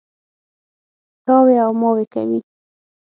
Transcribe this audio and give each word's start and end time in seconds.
تاوې 1.25 1.55
او 1.65 1.71
ماوې 1.81 2.05
کوي. 2.13 2.39